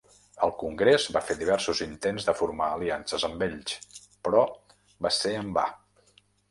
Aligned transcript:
El 0.45 0.53
Congrés 0.61 1.05
va 1.17 1.21
fer 1.27 1.35
diversos 1.41 1.83
intents 1.87 2.27
de 2.31 2.35
formar 2.41 2.71
aliances 2.79 3.29
amb 3.31 3.47
ells, 3.51 3.79
però 4.29 4.45
va 5.07 5.17
ser 5.23 5.39
en 5.45 5.59
va. 5.61 5.73